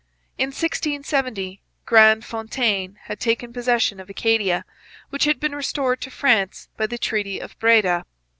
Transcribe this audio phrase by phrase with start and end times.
[0.35, 4.65] In 1670 Grandfontaine had taken possession of Acadia,
[5.11, 8.07] which had been restored to France by the treaty of Breda.